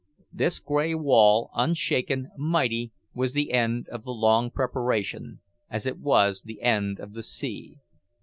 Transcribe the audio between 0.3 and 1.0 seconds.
This grey